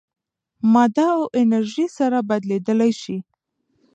[0.73, 3.17] ماده او انرژي سره بدلېدلی شي.